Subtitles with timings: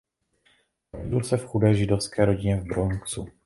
[0.93, 3.27] Narodil se v chudé židovské rodině v Bronxu.